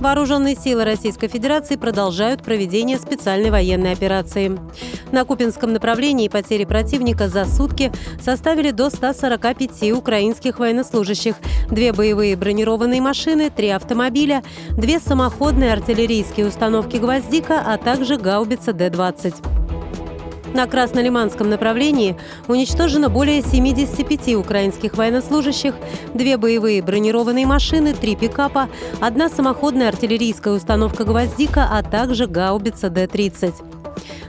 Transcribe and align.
Вооруженные 0.00 0.54
силы 0.56 0.84
Российской 0.84 1.28
Федерации 1.28 1.76
продолжают 1.76 2.42
проведение 2.42 2.98
специальной 2.98 3.50
военной 3.50 3.92
операции. 3.92 4.58
На 5.10 5.24
Купинском 5.24 5.72
направлении 5.72 6.28
потери 6.28 6.64
противника 6.64 7.28
за 7.28 7.46
сутки 7.46 7.90
составили 8.20 8.72
до 8.72 8.90
145 8.90 9.92
украинских 9.92 10.58
военнослужащих, 10.58 11.36
две 11.70 11.92
боевые 11.92 12.36
бронированные 12.36 13.00
машины, 13.00 13.50
три 13.50 13.68
автомобиля, 13.70 14.42
две 14.70 15.00
самоходные 15.00 15.72
артиллерийские 15.72 16.46
установки 16.46 16.98
«Гвоздика», 16.98 17.62
а 17.64 17.78
также 17.78 18.18
гаубица 18.18 18.72
Д-20. 18.72 19.65
На 20.56 20.66
Краснолиманском 20.66 21.50
направлении 21.50 22.16
уничтожено 22.48 23.10
более 23.10 23.42
75 23.42 24.36
украинских 24.36 24.96
военнослужащих, 24.96 25.74
две 26.14 26.38
боевые 26.38 26.80
бронированные 26.80 27.44
машины, 27.44 27.92
три 27.92 28.16
пикапа, 28.16 28.70
одна 28.98 29.28
самоходная 29.28 29.88
артиллерийская 29.88 30.54
установка 30.54 31.04
«Гвоздика», 31.04 31.68
а 31.70 31.82
также 31.82 32.26
гаубица 32.26 32.88
Д-30. 32.88 33.52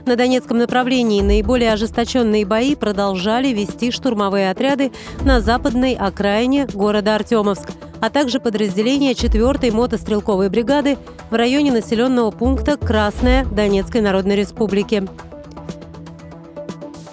На 0.04 0.16
Донецком 0.16 0.58
направлении 0.58 1.22
наиболее 1.22 1.72
ожесточенные 1.72 2.44
бои 2.44 2.74
продолжали 2.74 3.48
вести 3.48 3.90
штурмовые 3.90 4.50
отряды 4.50 4.92
на 5.24 5.40
западной 5.40 5.94
окраине 5.94 6.66
города 6.66 7.14
Артемовск, 7.14 7.70
а 8.00 8.10
также 8.10 8.38
подразделения 8.38 9.12
4-й 9.12 9.70
мотострелковой 9.70 10.50
бригады 10.50 10.98
в 11.30 11.34
районе 11.34 11.72
населенного 11.72 12.30
пункта 12.32 12.76
Красная 12.76 13.46
Донецкой 13.46 14.02
Народной 14.02 14.36
Республики. 14.36 15.08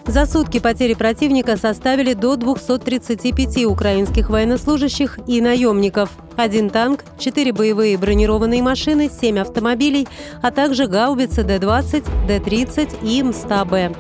За 0.08 0.28
сутки 0.28 0.60
потери 0.60 0.94
противника 0.94 1.58
составили 1.58 2.14
до 2.14 2.36
235 2.36 3.66
украинских 3.66 4.30
военнослужащих 4.30 5.18
и 5.28 5.42
наемников. 5.42 6.12
Один 6.36 6.70
танк, 6.70 7.04
четыре 7.18 7.52
боевые 7.52 7.98
бронированные 7.98 8.62
машины, 8.62 9.10
семь 9.10 9.40
автомобилей, 9.40 10.08
а 10.44 10.52
также 10.52 10.86
гаубицы 10.86 11.44
Д-20, 11.44 12.28
Д-30 12.28 13.04
и 13.04 13.24
МСТА-Б. 13.24 13.96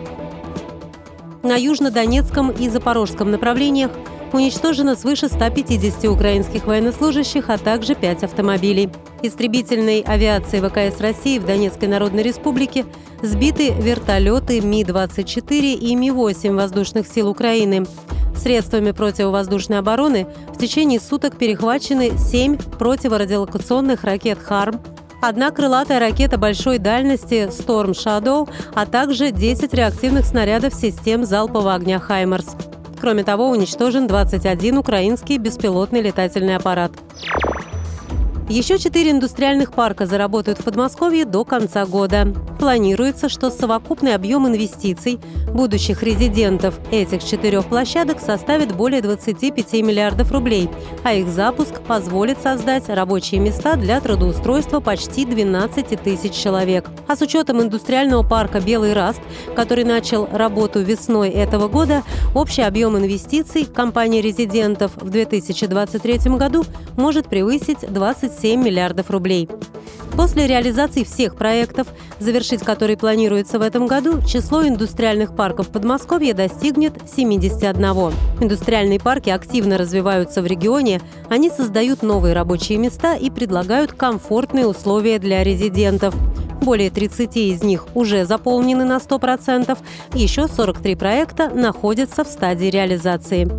На 1.42 1.56
южнодонецком 1.56 2.52
и 2.52 2.70
запорожском 2.70 3.32
направлениях 3.32 3.92
уничтожено 4.36 4.96
свыше 4.96 5.28
150 5.28 6.06
украинских 6.06 6.66
военнослужащих, 6.66 7.50
а 7.50 7.58
также 7.58 7.96
5 7.96 8.24
автомобилей. 8.24 8.90
Истребительной 9.22 10.02
авиации 10.02 10.60
ВКС 10.60 11.00
России 11.02 11.40
в 11.40 11.46
Донецкой 11.46 11.88
Народной 11.88 12.24
Республике 12.24 12.86
сбиты 13.22 13.74
вертолеты 13.74 14.62
Ми-24 14.62 15.74
и 15.74 15.96
Ми-8 15.96 16.56
воздушных 16.56 17.08
сил 17.08 17.30
Украины. 17.30 17.86
Средствами 18.36 18.92
противовоздушной 18.92 19.80
обороны 19.80 20.28
в 20.54 20.58
течение 20.58 21.00
суток 21.00 21.38
перехвачены 21.38 22.18
7 22.18 22.58
противорадиолокационных 22.58 24.04
ракет 24.04 24.40
«Харм», 24.40 24.82
одна 25.22 25.52
крылатая 25.52 26.00
ракета 26.00 26.38
большой 26.38 26.78
дальности 26.78 27.50
«Storm 27.50 27.92
Shadow», 27.92 28.50
а 28.74 28.86
также 28.86 29.32
10 29.32 29.74
реактивных 29.74 30.26
снарядов 30.26 30.74
систем 30.74 31.26
залпового 31.26 31.74
огня 31.74 32.00
«Хаймерс». 32.00 32.56
Кроме 33.06 33.24
того, 33.24 33.50
уничтожен 33.52 34.08
21 34.08 34.80
украинский 34.80 35.38
беспилотный 35.38 36.02
летательный 36.02 36.56
аппарат. 36.56 36.92
Еще 38.48 38.78
четыре 38.78 39.10
индустриальных 39.10 39.72
парка 39.72 40.06
заработают 40.06 40.60
в 40.60 40.64
Подмосковье 40.64 41.26
до 41.26 41.44
конца 41.44 41.84
года. 41.88 42.32
Планируется, 42.60 43.28
что 43.28 43.50
совокупный 43.50 44.14
объем 44.14 44.48
инвестиций 44.48 45.20
будущих 45.52 46.04
резидентов 46.04 46.80
этих 46.92 47.24
четырех 47.24 47.66
площадок 47.66 48.20
составит 48.20 48.76
более 48.76 49.02
25 49.02 49.74
миллиардов 49.82 50.32
рублей, 50.32 50.70
а 51.04 51.14
их 51.14 51.28
запуск 51.28 51.82
позволит 51.82 52.40
создать 52.40 52.88
рабочие 52.88 53.42
места 53.42 53.78
для 53.78 54.00
трудоустройства 54.00 54.80
почти 54.80 55.26
12 55.26 56.00
тысяч 56.04 56.34
человек. 56.34 56.86
А 57.08 57.16
с 57.16 57.22
учетом 57.22 57.64
индустриального 57.64 58.22
парка 58.22 58.62
«Белый 58.62 58.94
Раст», 58.94 59.22
который 59.56 59.86
начал 59.86 60.28
работу 60.32 60.82
весной 60.82 61.30
этого 61.30 61.68
года, 61.68 62.04
общий 62.36 62.62
объем 62.62 62.96
инвестиций 62.96 63.66
компании 63.66 64.22
резидентов 64.22 64.92
в 64.98 65.10
2023 65.10 66.36
году 66.36 66.64
может 66.96 67.28
превысить 67.28 67.80
27 67.92 68.35
7 68.40 68.62
миллиардов 68.62 69.10
рублей. 69.10 69.50
После 70.16 70.48
реализации 70.48 71.04
всех 71.04 71.36
проектов, 71.36 71.88
завершить 72.20 72.62
которые 72.62 72.96
планируется 72.96 73.60
в 73.60 73.62
этом 73.62 73.86
году, 73.86 74.22
число 74.22 74.66
индустриальных 74.66 75.36
парков 75.36 75.68
Подмосковья 75.68 76.34
достигнет 76.34 76.94
71. 77.14 78.14
Индустриальные 78.40 79.00
парки 79.00 79.30
активно 79.30 79.78
развиваются 79.78 80.42
в 80.42 80.46
регионе, 80.46 81.02
они 81.30 81.50
создают 81.50 82.02
новые 82.02 82.34
рабочие 82.34 82.78
места 82.78 83.16
и 83.16 83.30
предлагают 83.30 83.92
комфортные 83.92 84.68
условия 84.68 85.20
для 85.20 85.44
резидентов. 85.44 86.16
Более 86.62 86.90
30 86.90 87.36
из 87.36 87.64
них 87.64 87.86
уже 87.94 88.26
заполнены 88.26 88.86
на 88.86 88.98
100%, 88.98 89.78
еще 90.14 90.48
43 90.48 90.96
проекта 90.96 91.50
находятся 91.50 92.24
в 92.24 92.28
стадии 92.28 92.68
реализации. 92.68 93.52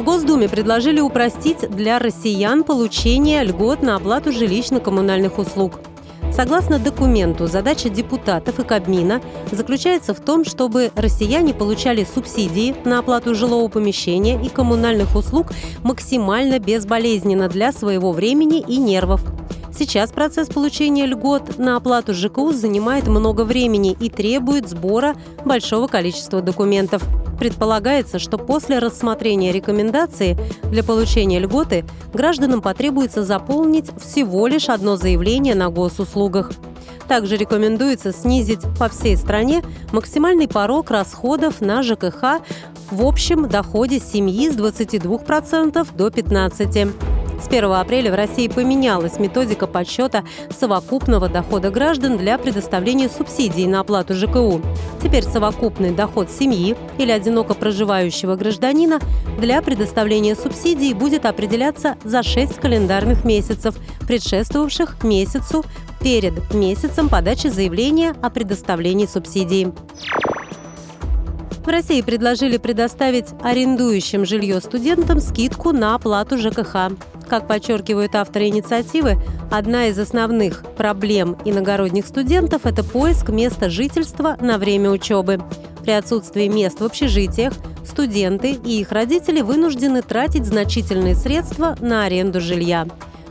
В 0.00 0.02
Госдуме 0.02 0.48
предложили 0.48 0.98
упростить 0.98 1.68
для 1.68 1.98
россиян 1.98 2.64
получение 2.64 3.44
льгот 3.44 3.82
на 3.82 3.96
оплату 3.96 4.30
жилищно-коммунальных 4.30 5.38
услуг. 5.38 5.78
Согласно 6.32 6.78
документу, 6.78 7.46
задача 7.46 7.90
депутатов 7.90 8.58
и 8.60 8.64
Кабмина 8.64 9.20
заключается 9.52 10.14
в 10.14 10.20
том, 10.20 10.46
чтобы 10.46 10.90
россияне 10.96 11.52
получали 11.52 12.06
субсидии 12.10 12.74
на 12.86 13.00
оплату 13.00 13.34
жилого 13.34 13.68
помещения 13.68 14.42
и 14.42 14.48
коммунальных 14.48 15.14
услуг 15.14 15.48
максимально 15.82 16.58
безболезненно 16.58 17.50
для 17.50 17.70
своего 17.70 18.12
времени 18.12 18.64
и 18.66 18.78
нервов. 18.78 19.20
Сейчас 19.78 20.12
процесс 20.12 20.48
получения 20.48 21.04
льгот 21.04 21.58
на 21.58 21.76
оплату 21.76 22.14
ЖКУ 22.14 22.52
занимает 22.52 23.06
много 23.06 23.44
времени 23.44 23.94
и 24.00 24.08
требует 24.08 24.66
сбора 24.66 25.14
большого 25.44 25.88
количества 25.88 26.40
документов. 26.40 27.02
Предполагается, 27.40 28.18
что 28.18 28.36
после 28.36 28.80
рассмотрения 28.80 29.50
рекомендации 29.50 30.36
для 30.64 30.84
получения 30.84 31.38
льготы 31.38 31.86
гражданам 32.12 32.60
потребуется 32.60 33.24
заполнить 33.24 33.86
всего 33.98 34.46
лишь 34.46 34.68
одно 34.68 34.96
заявление 34.96 35.54
на 35.54 35.70
госуслугах. 35.70 36.52
Также 37.08 37.38
рекомендуется 37.38 38.12
снизить 38.12 38.60
по 38.78 38.90
всей 38.90 39.16
стране 39.16 39.64
максимальный 39.90 40.48
порог 40.48 40.90
расходов 40.90 41.62
на 41.62 41.82
ЖКХ 41.82 42.42
в 42.90 43.06
общем 43.06 43.48
доходе 43.48 44.00
семьи 44.00 44.50
с 44.50 44.56
22% 44.56 45.88
до 45.96 46.08
15%. 46.08 47.09
С 47.40 47.46
1 47.46 47.64
апреля 47.72 48.12
в 48.12 48.14
России 48.14 48.48
поменялась 48.48 49.18
методика 49.18 49.66
подсчета 49.66 50.24
совокупного 50.50 51.28
дохода 51.28 51.70
граждан 51.70 52.18
для 52.18 52.36
предоставления 52.36 53.08
субсидий 53.08 53.66
на 53.66 53.80
оплату 53.80 54.14
ЖКУ. 54.14 54.60
Теперь 55.02 55.24
совокупный 55.24 55.90
доход 55.90 56.30
семьи 56.30 56.76
или 56.98 57.10
одиноко 57.10 57.54
проживающего 57.54 58.36
гражданина 58.36 59.00
для 59.38 59.62
предоставления 59.62 60.36
субсидий 60.36 60.92
будет 60.92 61.24
определяться 61.24 61.96
за 62.04 62.22
6 62.22 62.56
календарных 62.56 63.24
месяцев, 63.24 63.74
предшествовавших 64.06 65.02
месяцу 65.02 65.64
перед 66.00 66.52
месяцем 66.52 67.08
подачи 67.08 67.46
заявления 67.46 68.14
о 68.20 68.28
предоставлении 68.28 69.06
субсидий. 69.06 69.72
В 71.64 71.68
России 71.68 72.02
предложили 72.02 72.56
предоставить 72.56 73.26
арендующим 73.42 74.26
жилье 74.26 74.60
студентам 74.60 75.20
скидку 75.20 75.72
на 75.72 75.94
оплату 75.94 76.36
ЖКХ. 76.36 76.90
Как 77.30 77.46
подчеркивают 77.46 78.16
авторы 78.16 78.48
инициативы, 78.48 79.16
одна 79.52 79.86
из 79.86 79.96
основных 80.00 80.64
проблем 80.76 81.36
иногородних 81.44 82.04
студентов– 82.08 82.62
это 82.66 82.82
поиск 82.82 83.28
места 83.28 83.70
жительства 83.70 84.36
на 84.40 84.58
время 84.58 84.90
учебы. 84.90 85.40
При 85.84 85.92
отсутствии 85.92 86.48
мест 86.48 86.80
в 86.80 86.84
общежитиях 86.84 87.52
студенты 87.86 88.58
и 88.64 88.80
их 88.80 88.90
родители 88.90 89.42
вынуждены 89.42 90.02
тратить 90.02 90.44
значительные 90.44 91.14
средства 91.14 91.76
на 91.80 92.02
аренду 92.04 92.40
жилья. 92.40 92.88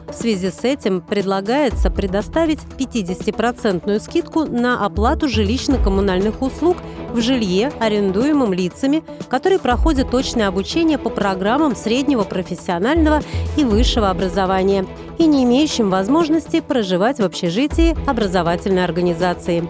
В 0.10 0.14
связи 0.14 0.50
с 0.50 0.64
этим 0.64 1.02
предлагается 1.02 1.92
предоставить 1.92 2.60
50% 2.78 4.00
скидку 4.00 4.46
на 4.46 4.84
оплату 4.84 5.28
жилищно-коммунальных 5.28 6.42
услуг 6.42 6.78
в 7.12 7.22
жилье, 7.22 7.72
арендуемым 7.80 8.52
лицами, 8.52 9.04
которые 9.30 9.60
проходят 9.60 10.10
точное 10.10 10.48
обучение 10.48 10.98
по 10.98 11.10
программам 11.10 11.76
среднего 11.76 12.24
профессионального 12.24 13.22
и 13.56 13.64
высшего 13.64 14.10
образования 14.10 14.86
и 15.20 15.28
не 15.28 15.44
имеющим 15.44 15.92
возможности 15.92 16.60
проживать 16.62 17.20
в 17.20 17.24
общежитии 17.24 17.96
образовательной 18.10 18.84
организации. 18.84 19.70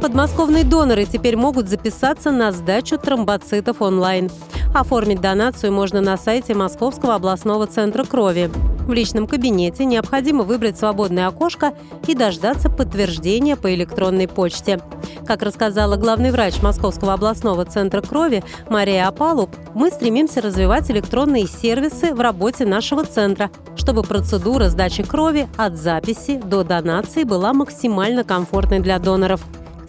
Подмосковные 0.00 0.64
доноры 0.64 1.04
теперь 1.04 1.36
могут 1.36 1.68
записаться 1.68 2.30
на 2.30 2.50
сдачу 2.52 2.98
тромбоцитов 2.98 3.82
онлайн. 3.82 4.30
Оформить 4.74 5.20
донацию 5.20 5.72
можно 5.72 6.00
на 6.00 6.16
сайте 6.16 6.54
Московского 6.54 7.14
областного 7.16 7.66
центра 7.66 8.04
крови. 8.04 8.50
В 8.90 8.92
личном 8.92 9.28
кабинете 9.28 9.84
необходимо 9.84 10.42
выбрать 10.42 10.76
свободное 10.76 11.28
окошко 11.28 11.74
и 12.08 12.14
дождаться 12.16 12.68
подтверждения 12.68 13.54
по 13.54 13.72
электронной 13.72 14.26
почте. 14.26 14.80
Как 15.24 15.42
рассказала 15.42 15.94
главный 15.94 16.32
врач 16.32 16.60
Московского 16.60 17.12
областного 17.12 17.64
центра 17.64 18.00
крови 18.00 18.42
Мария 18.68 19.06
Апалуб, 19.06 19.50
мы 19.74 19.92
стремимся 19.92 20.40
развивать 20.40 20.90
электронные 20.90 21.46
сервисы 21.46 22.12
в 22.12 22.20
работе 22.20 22.66
нашего 22.66 23.04
центра, 23.04 23.52
чтобы 23.76 24.02
процедура 24.02 24.68
сдачи 24.68 25.04
крови 25.04 25.46
от 25.56 25.76
записи 25.76 26.40
до 26.44 26.64
донации 26.64 27.22
была 27.22 27.52
максимально 27.52 28.24
комфортной 28.24 28.80
для 28.80 28.98
доноров. 28.98 29.40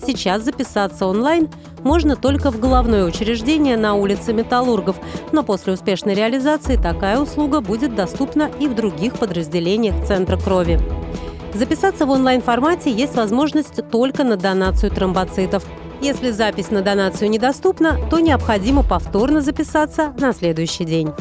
Сейчас 0.06 0.44
записаться 0.44 1.06
онлайн 1.06 1.50
можно 1.84 2.16
только 2.16 2.52
в 2.52 2.60
головное 2.60 3.06
учреждение 3.06 3.78
на 3.78 3.96
улице 3.96 4.34
Металлургов, 4.34 4.98
но 5.32 5.44
после 5.44 5.74
успешной 5.74 6.14
реализации 6.14 6.76
такая 6.76 7.20
услуга 7.20 7.62
будет 7.62 7.96
доступна 7.96 8.50
и 8.60 8.68
в 8.68 8.76
других 8.76 9.14
подразделениях 9.14 10.06
Центра 10.06 10.38
крови. 10.38 10.80
Записаться 11.54 12.06
в 12.06 12.10
онлайн-формате 12.10 12.92
есть 12.92 13.16
возможность 13.16 13.90
только 13.90 14.24
на 14.24 14.38
донацию 14.38 14.92
тромбоцитов. 14.92 15.66
Если 16.02 16.32
запись 16.32 16.72
на 16.72 16.82
донацию 16.82 17.30
недоступна, 17.30 17.98
то 18.10 18.20
необходимо 18.20 18.84
повторно 18.84 19.42
записаться 19.42 20.14
на 20.18 20.34
следующий 20.34 20.86
день. 20.86 21.12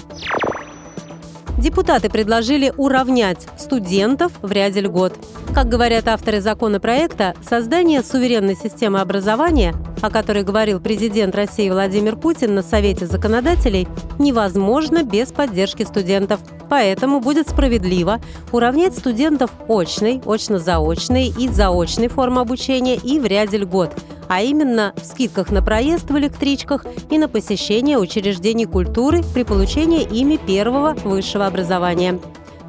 Депутаты 1.60 2.08
предложили 2.08 2.72
уравнять 2.78 3.46
студентов 3.58 4.32
в 4.40 4.50
ряде 4.50 4.80
льгот. 4.80 5.12
Как 5.54 5.68
говорят 5.68 6.08
авторы 6.08 6.40
законопроекта, 6.40 7.34
создание 7.46 8.02
суверенной 8.02 8.56
системы 8.56 9.02
образования, 9.02 9.74
о 10.00 10.08
которой 10.08 10.42
говорил 10.42 10.80
президент 10.80 11.34
России 11.34 11.68
Владимир 11.68 12.16
Путин 12.16 12.54
на 12.54 12.62
Совете 12.62 13.04
законодателей, 13.04 13.88
невозможно 14.18 15.02
без 15.02 15.32
поддержки 15.32 15.82
студентов. 15.82 16.40
Поэтому 16.70 17.20
будет 17.20 17.50
справедливо 17.50 18.22
уравнять 18.52 18.96
студентов 18.96 19.50
очной, 19.68 20.22
очно-заочной 20.24 21.26
и 21.26 21.48
заочной 21.48 22.08
формы 22.08 22.40
обучения 22.40 22.96
и 22.96 23.18
в 23.18 23.26
ряде 23.26 23.58
льгот– 23.58 23.92
а 24.30 24.42
именно 24.42 24.94
в 24.96 25.04
скидках 25.04 25.50
на 25.50 25.60
проезд 25.60 26.08
в 26.08 26.16
электричках 26.16 26.86
и 27.10 27.18
на 27.18 27.28
посещение 27.28 27.98
учреждений 27.98 28.64
культуры 28.64 29.22
при 29.34 29.42
получении 29.42 30.04
ими 30.04 30.36
первого 30.36 30.94
высшего 30.94 31.46
образования. 31.46 32.20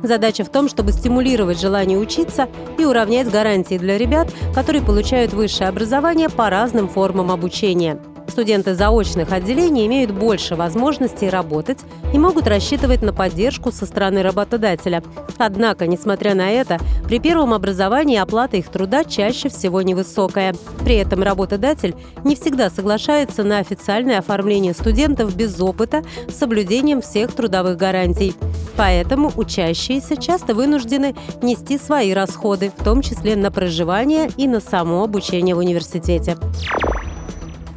Задача 0.01 0.43
в 0.43 0.49
том, 0.49 0.67
чтобы 0.67 0.91
стимулировать 0.91 1.61
желание 1.61 1.99
учиться 1.99 2.49
и 2.79 2.83
уравнять 2.83 3.29
гарантии 3.29 3.77
для 3.77 3.99
ребят, 3.99 4.27
которые 4.55 4.83
получают 4.83 5.33
высшее 5.33 5.69
образование 5.69 6.29
по 6.29 6.49
разным 6.49 6.89
формам 6.89 7.29
обучения– 7.29 7.99
Студенты 8.31 8.75
заочных 8.75 9.33
отделений 9.33 9.85
имеют 9.87 10.11
больше 10.11 10.55
возможностей 10.55 11.29
работать 11.29 11.79
и 12.13 12.17
могут 12.17 12.47
рассчитывать 12.47 13.01
на 13.01 13.11
поддержку 13.11 13.73
со 13.73 13.85
стороны 13.85 14.23
работодателя. 14.23 15.03
Однако, 15.37 15.85
несмотря 15.85 16.33
на 16.33 16.49
это, 16.49 16.79
при 17.07 17.19
первом 17.19 17.53
образовании 17.53 18.17
оплата 18.17 18.55
их 18.55 18.69
труда 18.69 19.03
чаще 19.03 19.49
всего 19.49 19.81
невысокая. 19.81 20.55
При 20.85 20.95
этом 20.95 21.23
работодатель 21.23 21.93
не 22.23 22.37
всегда 22.37 22.69
соглашается 22.69 23.43
на 23.43 23.57
официальное 23.57 24.19
оформление 24.19 24.73
студентов 24.73 25.35
без 25.35 25.59
опыта 25.59 26.01
с 26.29 26.37
соблюдением 26.37 27.01
всех 27.01 27.33
трудовых 27.33 27.75
гарантий. 27.75 28.33
Поэтому 28.77 29.29
учащиеся 29.35 30.15
часто 30.15 30.55
вынуждены 30.55 31.15
нести 31.41 31.77
свои 31.77 32.13
расходы, 32.13 32.71
в 32.77 32.81
том 32.81 33.01
числе 33.01 33.35
на 33.35 33.51
проживание 33.51 34.29
и 34.37 34.47
на 34.47 34.61
само 34.61 35.03
обучение 35.03 35.53
в 35.53 35.57
университете. 35.57 36.37